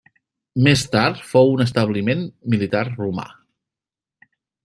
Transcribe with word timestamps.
Més 0.67 0.85
tard 0.95 1.19
fou 1.33 1.51
un 1.57 1.61
establiment 1.65 2.25
militar 2.55 2.83
romà. 2.89 3.27